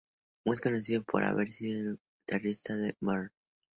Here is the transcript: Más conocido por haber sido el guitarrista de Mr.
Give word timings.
Más 0.45 0.61
conocido 0.61 1.03
por 1.03 1.23
haber 1.23 1.51
sido 1.51 1.91
el 1.91 1.99
guitarrista 2.25 2.75
de 2.75 2.97
Mr. 3.01 3.31